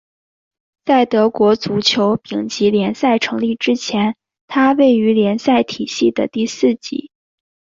[0.83, 4.15] 在德国足球丙级联赛成立之前
[4.47, 7.11] 它位于联赛体系的第四级。